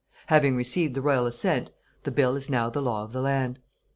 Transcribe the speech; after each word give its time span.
Having 0.29 0.55
received 0.55 0.95
the 0.95 1.01
Royal 1.03 1.27
Assent, 1.27 1.71
the 2.05 2.09
Bill 2.09 2.35
is 2.35 2.49
now 2.49 2.71
the 2.71 2.81
law 2.81 3.03
of 3.03 3.11
the 3.13 3.21
land. 3.21 3.59